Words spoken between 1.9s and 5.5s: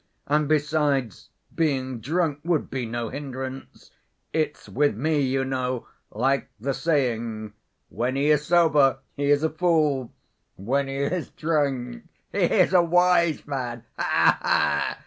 drunk would be no hindrance. It's with me, you